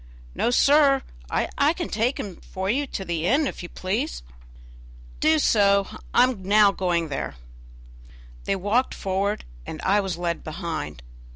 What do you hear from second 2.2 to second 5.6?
for you to the inn, if you please." "Do